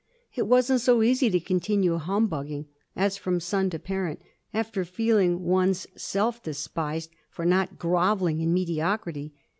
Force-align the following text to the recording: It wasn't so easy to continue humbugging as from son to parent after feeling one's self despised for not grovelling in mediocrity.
It 0.33 0.47
wasn't 0.47 0.81
so 0.81 1.03
easy 1.03 1.29
to 1.29 1.39
continue 1.39 1.95
humbugging 1.97 2.65
as 2.95 3.17
from 3.17 3.39
son 3.39 3.69
to 3.69 3.77
parent 3.77 4.19
after 4.51 4.83
feeling 4.83 5.43
one's 5.43 5.85
self 5.95 6.41
despised 6.41 7.11
for 7.29 7.45
not 7.45 7.77
grovelling 7.77 8.41
in 8.41 8.51
mediocrity. 8.51 9.31